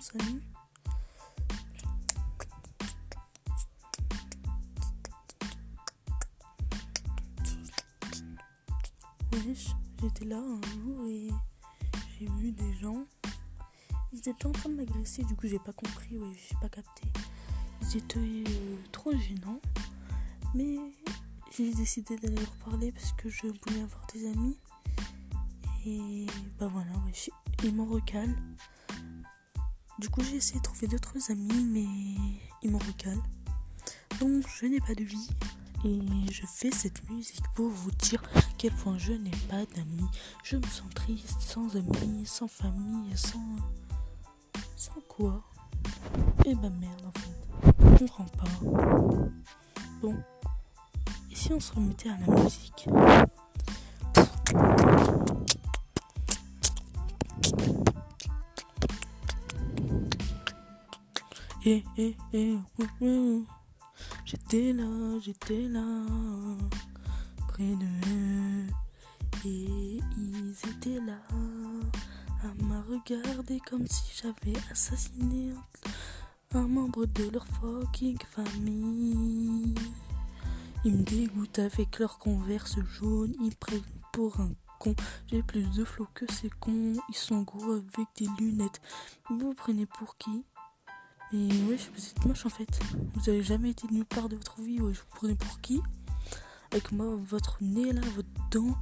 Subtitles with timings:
[0.00, 0.42] salut.
[9.32, 11.30] Wesh, j'étais là un jour et
[12.18, 13.04] j'ai vu des gens.
[14.12, 17.02] Ils étaient en train de m'agresser, du coup j'ai pas compris, ouais, j'ai pas capté.
[17.82, 19.60] Ils étaient euh, trop gênants.
[20.54, 20.76] Mais
[21.56, 24.58] j'ai décidé d'aller leur parler parce que je voulais avoir des amis.
[25.86, 26.26] Et
[26.58, 27.30] bah voilà, wesh,
[27.64, 28.36] ils m'en recalent.
[30.02, 31.86] Du coup j'ai essayé de trouver d'autres amis, mais
[32.60, 33.22] ils m'en recalent.
[34.18, 35.30] Donc je n'ai pas de vie.
[35.84, 36.00] Et
[36.32, 40.08] je fais cette musique pour vous dire à quel point je n'ai pas d'amis.
[40.42, 43.38] Je me sens triste, sans amis, sans famille, sans.
[44.74, 45.40] Sans quoi
[46.46, 48.00] Eh ben merde en fait.
[48.00, 49.30] Je comprends pas.
[50.00, 50.16] Bon.
[51.30, 52.88] Et si on se remettait à la musique?
[61.64, 61.84] Eh,
[62.32, 62.58] eh,
[63.00, 63.46] ouh.
[64.24, 65.84] J'étais là, j'étais là,
[67.48, 68.66] près d'eux.
[69.44, 71.18] Et ils étaient là,
[72.42, 75.52] à me regarder comme si j'avais assassiné
[76.52, 79.74] un, membre de leur fucking famille.
[80.84, 84.96] Ils me dégoûtent avec leur converse jaune, ils prennent pour un con.
[85.28, 88.80] J'ai plus de flow que ces cons, ils sont gros avec des lunettes.
[89.30, 90.44] Vous prenez pour qui?
[91.32, 92.80] Mais ouais, vous êtes moche en fait.
[93.14, 94.80] Vous avez jamais été nulle part de votre vie.
[94.80, 95.80] Ouais, je vous prenais pour qui?
[96.70, 98.76] Avec moi, votre nez là, votre dent.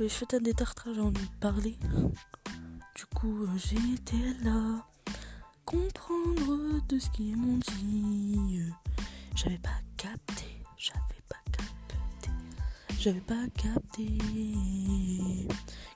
[0.00, 1.78] Ouais, je fais un détartrage en parler.
[2.96, 4.86] Du coup, euh, j'étais là.
[5.64, 8.60] Comprendre de ce qu'ils m'ont dit.
[9.34, 10.62] J'avais pas capté.
[10.76, 12.30] J'avais pas capté.
[12.98, 14.18] J'avais pas capté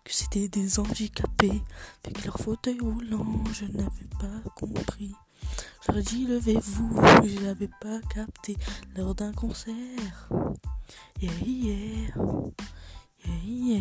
[0.04, 1.62] que c'était des handicapés
[2.04, 3.44] avec leur fauteuil roulant.
[3.52, 5.14] Je n'avais pas compris.
[5.86, 8.56] J'aurais dit levez-vous, je n'avais pas capté
[8.96, 10.28] lors d'un concert.
[11.20, 13.78] Yeah, yeah, yeah.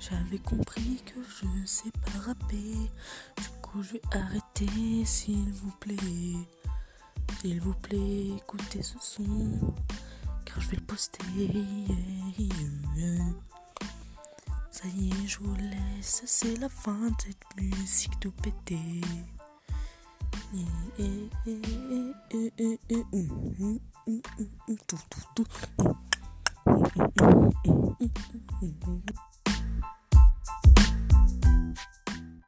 [0.00, 2.74] J'avais compris que je sais pas rapper.
[3.36, 5.96] Du coup, je vais arrêter, s'il vous plaît.
[7.40, 9.50] S'il vous plaît, écoutez ce son.
[10.44, 11.22] Car je vais le poster.
[14.70, 15.54] Ça y est, je vous
[16.04, 18.78] laisse, c'est la fin de cette musique tout pété.